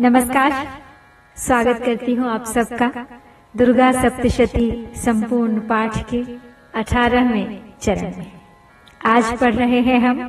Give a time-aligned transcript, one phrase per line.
[0.00, 0.52] नमस्कार।
[1.36, 2.86] स्वागत करती हूँ आप सबका।
[3.54, 6.20] दुर्गा सप्तशती संपूर्ण पाठ के
[6.74, 8.30] अठारहवें चरण में।
[9.06, 10.22] आज पढ़ रहे हैं हम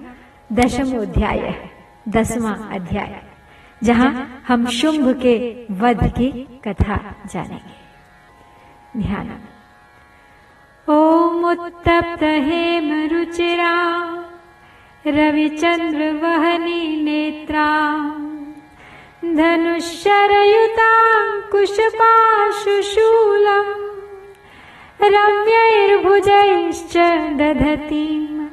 [0.50, 1.54] दशम अध्याय,
[2.08, 3.16] दसवां अध्याय,
[3.82, 4.12] जहाँ
[4.48, 5.36] हम शुंभ के
[5.80, 6.30] वध की
[6.68, 7.00] कथा
[7.34, 9.32] जानेंगे। ध्यान।
[10.88, 13.76] ओम उत्तप्त हेम रुचिरा,
[15.06, 17.71] रविचंद्र वहनी नेत्रा
[22.42, 23.72] धनुष्यरयुताङ्कुशपाशुशूलम्
[25.14, 26.96] रम्यैर्भुजैश्च
[27.40, 28.44] दधतीम्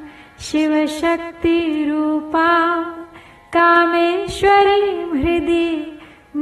[0.45, 2.47] शिवशक्तिरूपा
[3.55, 4.89] कामेश्वरीं
[5.21, 5.67] हृदि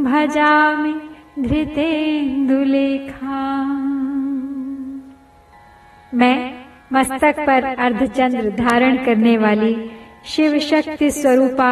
[0.06, 0.94] भजामि
[1.48, 3.42] धृतेन्दुलेखा
[6.14, 6.40] मैं
[6.94, 9.76] मस्तक पर अर्धचंद्र धारण करने वाली
[10.34, 11.72] शिव शक्ति स्वरूपा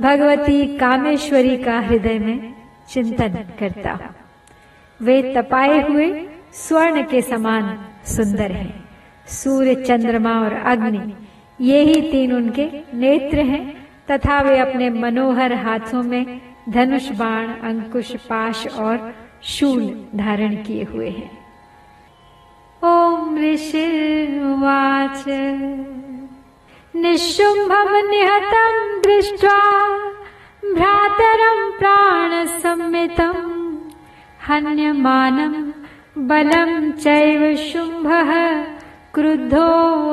[0.00, 2.55] भगवती कामेश्वरी का हृदय में
[2.88, 4.14] चिंतन करता। हूँ
[5.00, 8.88] वे तपाए हुए स्वर्ण के समान सुंदर हैं।
[9.26, 11.14] सूर्य, चंद्रमा और अग्नि,
[11.60, 18.16] ये ही तीन उनके नेत्र हैं, तथा वे अपने मनोहर हाथों में धनुष, बाण, अंकुश,
[18.16, 21.30] पाश और शूल धारण किए हुए हैं।
[22.84, 25.24] ओम ऋषिर्वाच
[26.96, 29.58] निशुम्भं निहतं दृष्ट्वा
[30.74, 33.42] भ्रातरं प्राणसम्मितम्,
[34.48, 35.54] हन्यमानं
[36.28, 38.62] बलं चैव शुम्भः
[39.14, 40.12] क्रुद्धोऽब्रवीद्वचः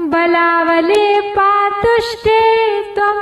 [0.00, 2.40] बलावले पातुष्टे
[2.94, 3.18] त्वं,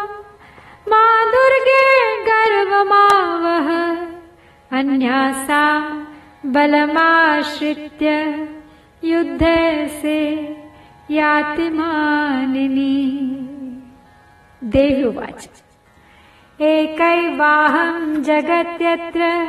[0.88, 3.68] मा दुर्गे गर्वमावह।
[4.78, 5.64] अन्यासा
[6.46, 8.08] बलमाश्रित्य
[9.04, 9.40] युद्ध
[10.02, 10.20] से
[11.10, 13.45] याति मानिनी
[14.66, 15.48] देव्युवाच
[16.60, 19.48] एकैवाहं जगत्यत्र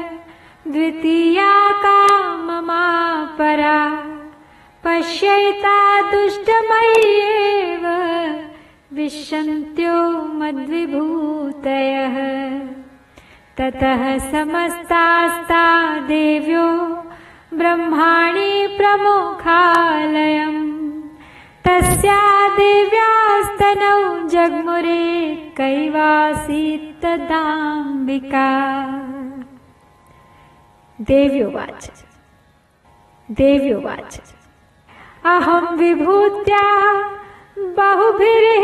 [0.68, 4.04] द्वितीया का ममा परा।
[4.84, 7.88] पश्यैता दुष्टमय्येव
[8.94, 12.16] विशन्त्यो मद्विभूतयः।
[13.58, 17.04] ततः समस्तास्ता देव्यो
[17.54, 20.77] ब्रह्माणि प्रमुखालयम्।
[21.68, 28.50] तस्या देव्यास्तनौ जग्मुरे कैवासीत् तदाम्बिका
[31.02, 31.92] देव्योवाच।
[33.32, 34.22] देव्योवाच।
[35.26, 36.94] अहं विभूत्या
[37.58, 38.64] बहुभिः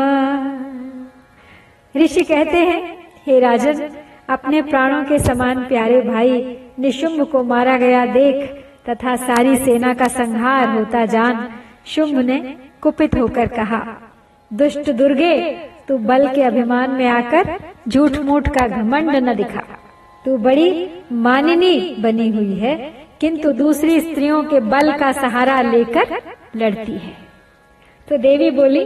[1.97, 2.97] ऋषि कहते हैं,
[3.27, 3.89] हे राजन,
[4.29, 6.41] अपने प्राणों के समान प्यारे भाई
[6.79, 11.49] निशुंभ को मारा गया देख, तथा सारी सेना का संहार होता जान
[11.87, 12.39] शुंभ ने
[12.83, 13.81] कुपित होकर कहा।
[14.51, 15.37] दुष्ट दुर्गे,
[15.89, 17.57] तू बल के अभिमान में आकर
[17.89, 19.63] झूठ मूठ का घमंड न दिखा।
[20.25, 22.77] तू बड़ी मानिनी बनी हुई है,
[23.21, 26.21] किंतु दूसरी स्त्रियों के बल का सहारा लेकर
[26.57, 27.17] लड़ती है।
[28.09, 28.85] तो देवी बोली,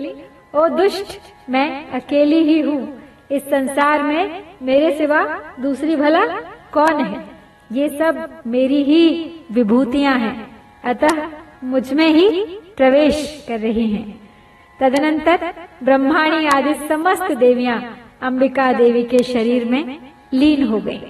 [0.55, 1.19] ओ दुष्ट,
[1.51, 3.00] मैं अकेली ही हूँ
[3.31, 5.23] इस संसार में मेरे सिवा
[5.61, 6.25] दूसरी भला
[6.73, 7.25] कौन है?
[7.73, 9.05] ये सब मेरी ही
[9.53, 10.37] विभूतियाँ हैं।
[10.85, 11.29] अतः
[11.65, 12.29] मुझमें ही
[12.77, 14.19] प्रवेश कर रही हैं।
[14.81, 15.53] तदनंतर
[15.83, 17.81] ब्रह्माणी आदि समस्त देवियाँ
[18.23, 19.99] अंबिका देवी के शरीर में
[20.33, 21.01] लीन हो गईं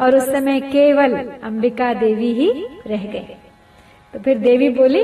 [0.00, 2.50] और उस समय केवल अंबिका देवी ही
[2.86, 3.36] रह गए
[4.14, 5.02] तो फिर देवी बोली,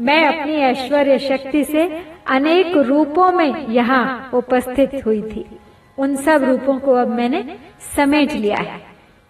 [0.00, 1.86] मैं अपनी ऐश्वर्य शक्ति से
[2.26, 5.44] अनेक रूपों में यहाँ उपस्थित हुई थी।
[5.98, 7.58] उन सब रूपों को अब मैंने
[7.96, 8.80] समेट लिया है।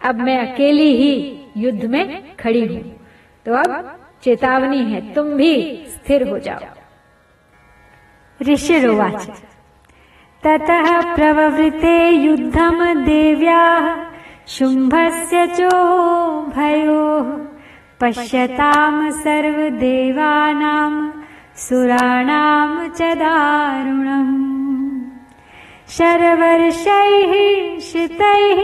[0.05, 2.99] अब मैं अकेली ही युद्ध में खड़ी हूँ।
[3.45, 6.59] तो अब चेतावनी है, तुम भी स्थिर हो जाओ।
[8.43, 9.43] ऋषिरोवाच
[10.43, 13.97] ततः प्रववृते युद्धम देव्या,
[14.47, 17.45] शुम्भस्य चो भयोः,
[18.01, 21.11] पश्यताम् सर्वदेवानाम्
[21.55, 24.56] सुराणाम् च दारुणम्।
[25.89, 28.59] शरवर्षैः शितैः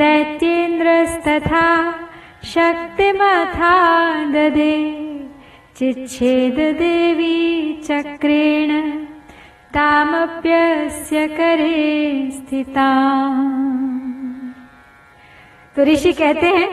[0.00, 1.66] दैत्येन्द्रस्तथा
[2.54, 3.76] शक्तिमथा
[4.32, 4.76] ददे।
[5.78, 7.36] चिच्छेददेवी
[7.88, 8.70] चक्रेण
[9.74, 12.88] तामप्यस्य करे स्थिता
[15.76, 16.68] तो ऋषि कहते हैं,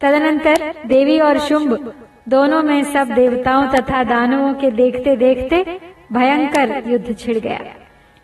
[0.00, 1.92] तदनंतर देवी और शुंभ
[2.28, 5.64] दोनों में सब देवताओं तथा दानवों के देखते देखते
[6.12, 7.60] भयंकर युद्ध छिड़ गया।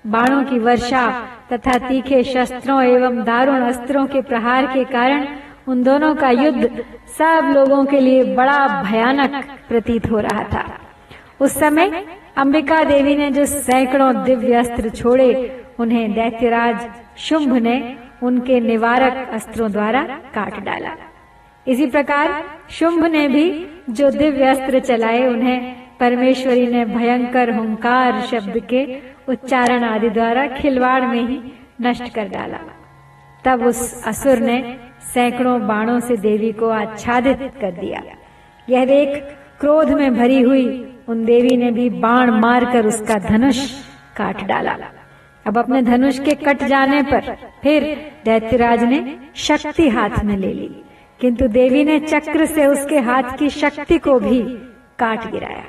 [0.05, 1.09] बाणों की वर्षा
[1.53, 5.27] तथा तीखे शस्त्रों एवं दारुण अस्त्रों के प्रहार के कारण
[5.69, 6.85] उन दोनों का युद्ध
[7.19, 10.74] सब लोगों के लिए बड़ा भयानक प्रतीत हो रहा था।
[11.41, 12.05] उस समय
[12.37, 16.89] अंबिका देवी ने जो सैकड़ों दिव्य अस्त्र छोड़े, उन्हें दैत्यराज
[17.19, 20.03] शुंभ ने उनके निवारक अस्त्रों द्वारा
[20.35, 20.97] काट डाला।
[21.69, 28.59] इसी प्रकार शुंभ ने भी जो दिव्य अस्त्र चलाए, उन्हें परमेश्वरी ने भयंकर हुंकार शब्द
[28.71, 31.41] के उच्चारण आदि द्वारा खिलवाड़ में ही
[31.83, 32.59] नष्ट कर डाला।
[33.45, 34.79] तब उस असुर ने
[35.15, 38.03] सैकड़ों बाणों से देवी को आच्छादित कर दिया।
[38.69, 39.23] यह देख
[39.61, 43.71] क्रोध में भरी हुई उन देवी ने भी बाण मारकर उसका धनुष
[44.17, 44.77] काट डाला।
[45.47, 50.85] अब अपने धनुष के कट जाने पर फिर दैत्यराज ने शक्ति हाथ में ले ली,
[51.21, 54.43] किंतु देवी ने चक्र से उसके हाथ की शक्ति को भी
[54.99, 55.65] काट गिराया।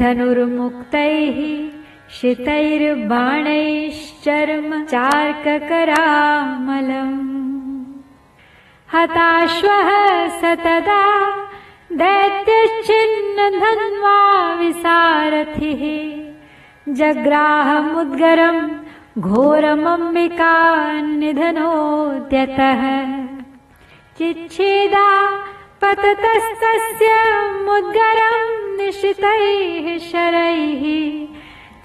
[0.02, 1.40] धनुर्मुक्तैः
[2.18, 3.10] शितैर्बाणैश्चर्म
[4.94, 5.98] चार्ककरामलम्।
[8.94, 9.90] हताश्वः
[10.42, 11.02] सतदा
[12.04, 14.20] दैत्यश्चिन्न धन्वा
[14.62, 15.84] विसारथिः
[17.02, 18.64] जग्राहमुद्गरम्
[19.18, 20.54] घोरमम्बिका
[21.02, 22.82] निधनोद्यतः
[24.18, 25.10] चिच्छेदा
[25.82, 27.10] पततस्तस्य
[27.66, 30.84] मुद्गरम् निशितैः शरैः।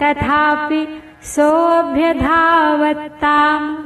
[0.01, 0.83] तथापि
[1.23, 3.77] सोऽभ्यधावत्ताम्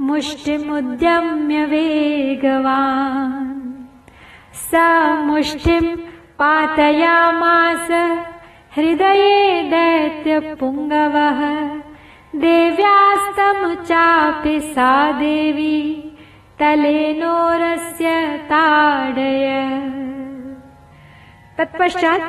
[0.00, 3.62] मुष्टिमुद्यम्य वेगवान्।
[4.54, 4.70] स
[5.26, 5.96] मुष्टिम्
[6.38, 7.88] पातयामास
[8.76, 11.40] हृदये दैत्यपुङ्गवः
[12.34, 15.94] देव्यास्तमुचापि सा देवी
[16.58, 19.46] तलेनोरस्य ताडय।
[21.58, 22.20] तत्पश्चात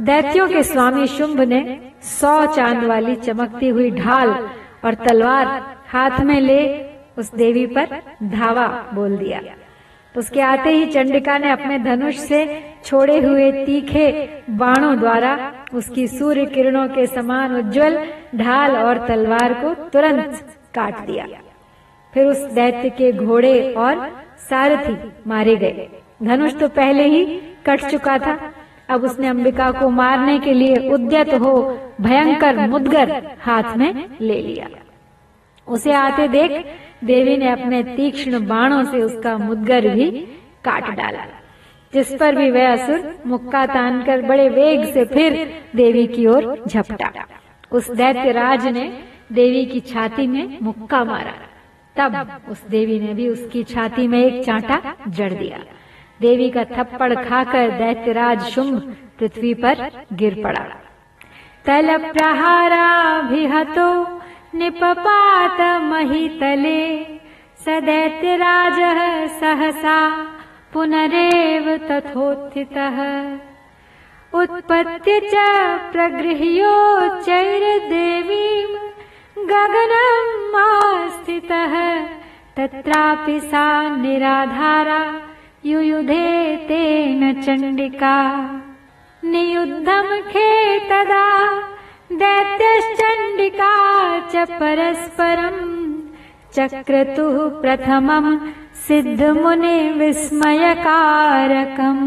[0.00, 4.48] दैत्यों के स्वामी शुंभ ने सौ चाँद वाली चमकती हुई ढाल
[4.84, 6.88] और तलवार हाथ में ले
[7.18, 9.40] उस देवी पर धावा बोल दिया।
[10.16, 12.40] उसके आते ही चंडिका ने अपने धनुष से
[12.84, 14.08] छोड़े हुए तीखे
[14.50, 15.32] बाणों द्वारा
[15.74, 17.98] उसकी सूर्य किरणों के समान उज्जवल
[18.36, 21.26] ढाल और तलवार को तुरंत काट दिया।
[22.12, 24.08] फिर उस दैत्य के घोड़े और
[24.50, 25.88] सारथी मारे गए।
[26.22, 27.24] धनुष तो पहले ही
[27.66, 28.38] कट चुका था।
[28.88, 31.54] अब उसने अंबिका को मारने के लिए उद्यत हो
[32.00, 33.10] भयंकर मुदगर
[33.40, 34.68] हाथ में ले लिया।
[35.68, 36.50] उसे आते देख
[37.04, 40.10] देवी ने अपने तीक्ष्ण बाणों से उसका मुदगर भी
[40.64, 41.24] काट डाला,
[41.92, 45.36] जिस पर भी वह असुर मुक्का तान कर बड़े वेग से फिर
[45.76, 47.26] देवी की ओर झपटा।
[47.72, 48.86] उस दैत्य राज ने
[49.32, 51.34] देवी की छाती में मुक्का मारा।
[51.96, 55.58] तब उस देवी ने भी उसकी छाती में एक चांटा जड़ दिया।
[56.20, 60.64] देवी का थप्पड़ खाकर दैत्यराज शुंभ पृथ्वी पर गिर पड़ा।
[61.64, 62.86] तल प्रहारा
[63.30, 64.25] निपपात महितले
[67.64, 69.98] स दैत्यराजः सहसा
[70.72, 72.98] पुनरेव तथोत्थितः।
[74.40, 75.34] उत्पत्य च
[75.92, 77.06] प्रगृह्योच्चैर्देवीम्
[79.50, 81.74] गगनम् आस्थितः
[82.56, 85.00] तत्रापि सा निराधारा
[85.66, 88.18] युयुधे तेन चण्डिका।
[89.24, 91.26] नियुद्धमुखे तदा
[92.12, 93.70] दैत्यश्चण्डिका
[94.32, 95.72] च परस्परम्
[96.56, 98.28] चक्रतुः प्रथमम्
[98.86, 102.04] सिद्धमुनि विस्मयकारकम्।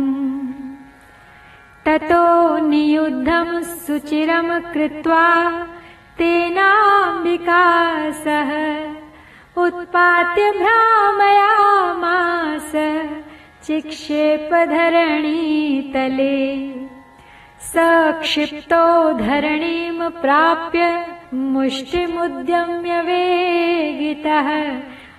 [1.86, 2.24] ततो
[2.68, 5.26] नियुद्धम् सुचिरम् कृत्वा
[6.20, 7.64] तेनाम्बिका
[8.24, 8.50] सह
[9.66, 12.72] उत्पात्य भ्रामयामास
[13.68, 14.40] चिक्षेपधरणीतले
[17.70, 18.84] सक्षिप्तो
[19.14, 20.86] धरणीम् प्राप्य
[21.34, 24.48] मुष्टिमुद्यम्य वेगितः।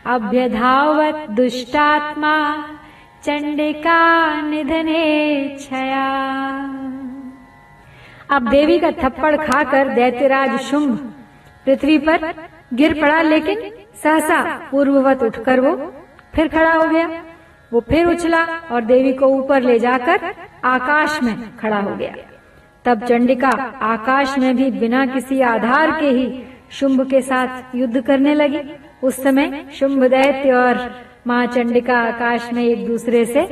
[0.07, 2.35] अभ्यधावत् दुष्टात्मा
[3.25, 4.01] चंडिका
[4.41, 5.05] निधने
[5.61, 6.09] छया।
[8.31, 10.97] अब देवी का थप्पड़ खाकर दैत्यराज शुंभ
[11.67, 12.33] पृथ्वी पर
[12.75, 13.71] गिर पड़ा, लेकिन
[14.03, 14.41] सहसा
[14.71, 15.77] पूर्ववत उठकर वो
[16.35, 17.09] फिर खड़ा हो गया।
[17.73, 22.15] वो फिर उछला और देवी को ऊपर ले जाकर आकाश में खड़ा हो गया।
[22.85, 23.49] तब चंडिका
[23.83, 28.61] आकाश में भी बिना किसी आधार के ही शुंभ के साथ युद्ध करने लगी।
[29.03, 30.91] उस समय शुंभ दैत्य और
[31.27, 33.47] माँ चंडिका आकाश में एक दूसरे से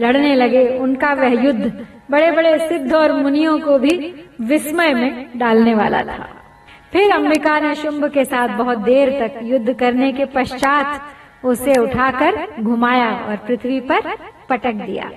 [0.00, 5.74] लड़ने लगे। उनका वह युद्ध बड़े बड़े सिद्ध और मुनियों को भी विस्मय में डालने
[5.74, 6.28] वाला था।
[6.92, 12.62] फिर अंबिका ने शुंभ के साथ बहुत देर तक युद्ध करने के पश्चात उसे उठाकर
[12.62, 14.14] घुमाया और पृथ्वी पर
[14.48, 15.10] पटक दिया।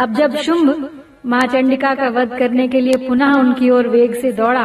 [0.00, 0.88] अब जब शुंभ,
[1.26, 4.64] माँ चंडिका का वध करने के लिए पुनः उनकी ओर वेग से दौड़ा,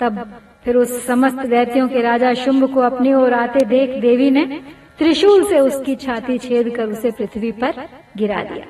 [0.00, 0.18] तब
[0.64, 4.44] फिर उस समस्त दैत्यों के राजा शुंभ को अपनी ओर आते देख देवी ने
[4.98, 8.66] त्रिशूल से उसकी छाती छेद कर उसे पृथ्वी पर गिरा दिया।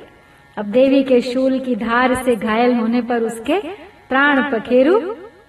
[0.56, 3.60] अब देवी के शूल की धार से घायल होने पर उसके
[4.08, 5.00] प्राण पखेरु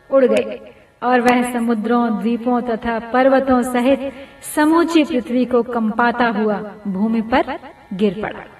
[0.09, 0.59] उड़ गए
[1.01, 4.11] और वह समुद्रों, द्वीपों तथा पर्वतों सहित
[4.55, 7.57] समूची पृथ्वी को कंपाता हुआ भूमि पर
[7.93, 8.56] गिर पड़ा।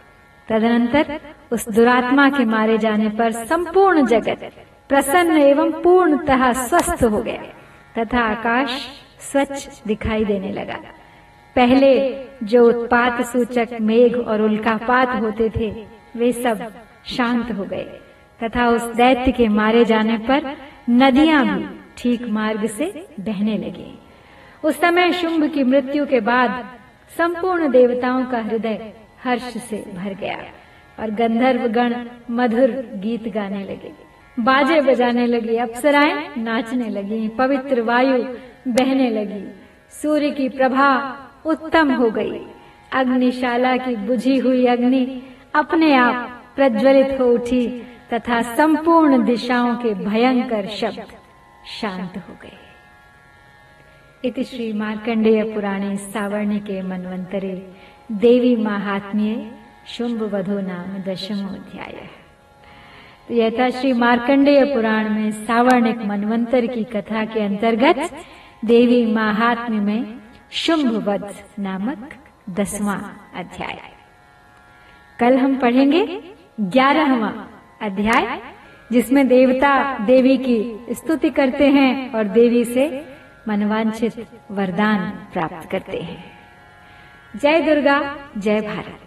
[0.49, 1.19] तदनंतर
[1.51, 4.51] उस दुरात्मा के मारे जाने पर संपूर्ण जगत
[4.89, 7.43] प्रसन्न एवं पूर्णतः स्वस्थ हो गया।
[7.97, 8.77] तथा आकाश
[9.31, 10.79] स्वच्छ दिखाई देने लगा।
[11.55, 11.91] पहले
[12.43, 15.85] जो उत्पात सूचक मेघ और उल्कापात होते थे,
[16.15, 16.71] वे सब
[17.05, 17.99] शांत हो गए।
[18.43, 20.55] तथा उस दैत्य के मारे जाने पर
[20.89, 21.65] नदियाँ भी
[21.97, 23.99] ठीक मार्ग से बहने लगी।
[24.63, 26.65] उस समय शुंभ की मृत्यु के बाद
[27.17, 30.37] संपूर्ण देवताओं का हृदय हर्ष से भर गया
[30.99, 31.95] और गंधर्व गण
[32.31, 33.91] मधुर गीत गाने लगे।
[34.37, 38.23] बाजे बजाने लगी, अप्सराएँ नाचने लगी, पवित्र वायु
[38.67, 39.43] बहने लगी।
[40.01, 40.89] सूर्य की प्रभा
[41.45, 42.39] उत्तम हो गई।
[42.93, 45.21] अग्निशाला की बुझी हुई अग्नि
[45.55, 47.67] अपने आप प्रज्वलित हो उठी
[48.13, 51.05] तथा संपूर्ण दिशाओं के भयंकर शब्द
[51.81, 52.57] शांत हो गए।
[54.25, 57.75] इति श्री मार्कंडेय पुराणे सावर्णिके मनवंतरे
[58.11, 59.51] देवी महात्म्य
[59.87, 62.09] शुंभ वधो नाम दशमो अध्याय
[63.27, 68.23] तो यह था श्री मार्कंडेय पुराण में सावर्णिक मनवंतर की कथा के अंतर्गत
[68.65, 70.19] देवी महात्म्य में
[70.51, 72.13] शुंभ वध नामक
[72.49, 72.97] दसवां
[73.39, 73.79] अध्याय।
[75.19, 76.23] कल हम पढ़ेंगे
[76.61, 77.47] ग्यारहवा
[77.81, 78.41] अध्याय,
[78.91, 83.05] जिसमें देवता देवी की स्तुति करते हैं और देवी से
[83.47, 86.36] मनवांछित वरदान प्राप्त करते हैं।
[87.41, 87.97] जय दुर्गा
[88.37, 89.06] जय भारत।